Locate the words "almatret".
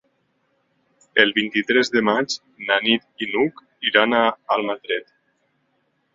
4.59-5.15